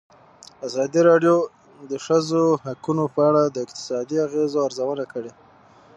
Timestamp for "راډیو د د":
1.09-1.93